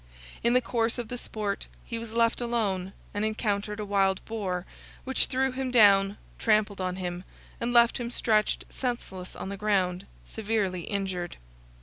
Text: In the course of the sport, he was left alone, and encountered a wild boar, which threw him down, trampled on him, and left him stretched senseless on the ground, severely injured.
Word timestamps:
In 0.43 0.53
the 0.53 0.61
course 0.61 0.97
of 0.97 1.09
the 1.09 1.15
sport, 1.19 1.67
he 1.85 1.99
was 1.99 2.11
left 2.11 2.41
alone, 2.41 2.93
and 3.13 3.23
encountered 3.23 3.79
a 3.79 3.85
wild 3.85 4.25
boar, 4.25 4.65
which 5.03 5.27
threw 5.27 5.51
him 5.51 5.69
down, 5.69 6.17
trampled 6.39 6.81
on 6.81 6.95
him, 6.95 7.23
and 7.59 7.71
left 7.71 7.99
him 7.99 8.09
stretched 8.09 8.65
senseless 8.67 9.35
on 9.35 9.49
the 9.49 9.57
ground, 9.57 10.07
severely 10.25 10.85
injured. 10.85 11.37